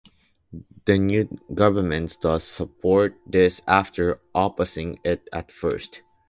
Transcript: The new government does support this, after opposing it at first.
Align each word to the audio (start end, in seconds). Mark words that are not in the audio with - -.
The 0.85 0.97
new 0.97 1.29
government 1.53 2.17
does 2.21 2.43
support 2.43 3.19
this, 3.27 3.61
after 3.67 4.19
opposing 4.33 4.99
it 5.03 5.29
at 5.31 5.51
first. 5.51 6.01